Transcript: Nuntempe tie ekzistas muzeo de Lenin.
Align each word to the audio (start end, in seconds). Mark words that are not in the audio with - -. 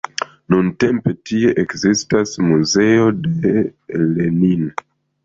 Nuntempe 0.51 1.11
tie 1.29 1.51
ekzistas 1.63 2.33
muzeo 2.45 3.05
de 3.27 3.53
Lenin. 4.15 4.65